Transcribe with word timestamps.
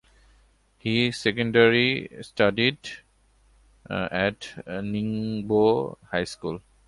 He 0.79 1.11
secondary 1.11 2.09
studied 2.23 2.89
at 3.87 4.39
Ningbo 4.67 5.97
High 6.09 6.23
School. 6.23 6.61